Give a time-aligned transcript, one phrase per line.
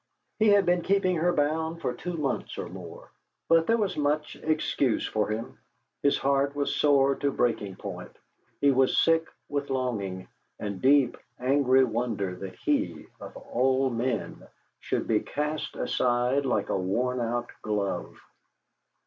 [0.39, 3.11] He had been keeping her bound for two months or more.
[3.47, 5.59] But there was much excuse for him.
[6.01, 8.17] His heart was sore to breaking point;
[8.61, 10.27] he was sick with longing,
[10.57, 14.47] and deep, angry wonder that he, of all men,
[14.79, 18.19] should be cast aside like a worn out glove.